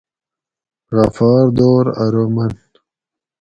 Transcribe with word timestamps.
غفار 0.97 1.45
دور 1.57 1.85
ارو 2.03 2.25
من 2.35 2.51